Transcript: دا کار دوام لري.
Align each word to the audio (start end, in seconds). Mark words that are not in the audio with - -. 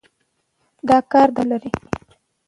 دا 0.87 0.97
کار 1.11 1.27
دوام 1.35 1.47
لري. 1.51 1.69